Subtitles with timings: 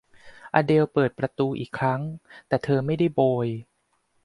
[0.53, 2.01] อเดลปิดประตูอีกครั้ง
[2.47, 3.47] แต่เธอไม่ได้โบย